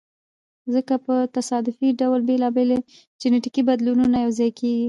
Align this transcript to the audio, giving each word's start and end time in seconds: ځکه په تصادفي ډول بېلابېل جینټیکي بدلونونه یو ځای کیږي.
ځکه 0.73 0.93
په 1.05 1.15
تصادفي 1.35 1.89
ډول 1.99 2.19
بېلابېل 2.29 2.69
جینټیکي 3.21 3.61
بدلونونه 3.69 4.17
یو 4.25 4.31
ځای 4.39 4.51
کیږي. 4.59 4.79